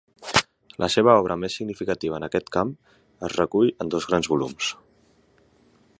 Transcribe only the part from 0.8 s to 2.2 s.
La seva obra més significativa